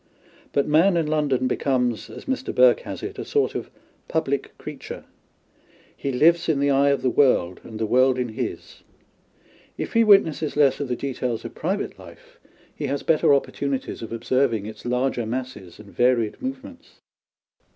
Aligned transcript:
But 0.51 0.67
man 0.67 0.97
in 0.97 1.05
London 1.05 1.47
becomes 1.47 2.09
as 2.09 2.25
Mr. 2.25 2.55
Burke 2.55 2.79
has 2.79 3.03
it, 3.03 3.19
a 3.19 3.23
sort 3.23 3.53
of" 3.53 3.69
public 4.07 4.57
creature." 4.57 5.03
He 5.95 6.11
lives 6.11 6.49
in 6.49 6.59
the 6.59 6.71
eye 6.71 6.89
of 6.89 7.03
the 7.03 7.09
world, 7.11 7.61
and 7.63 7.79
the 7.79 7.85
world 7.85 8.17
in 8.17 8.29
his. 8.29 8.81
If 9.77 9.93
he 9.93 10.03
wit 10.03 10.23
nesses 10.23 10.55
less 10.55 10.79
of 10.79 10.87
the 10.87 10.95
details 10.95 11.45
of 11.45 11.53
private 11.53 11.99
life, 11.99 12.39
he 12.75 12.87
has 12.87 13.03
better 13.03 13.27
104 13.27 13.29
On 13.67 13.71
Londoners 13.73 14.01
and 14.01 14.09
Country 14.09 14.09
People* 14.09 14.09
opportunities 14.09 14.09
of 14.09 14.11
observing 14.11 14.65
its 14.65 14.85
larger 14.85 15.25
masses 15.27 15.77
and 15.79 15.93
varied 15.95 16.41
movements. 16.41 16.99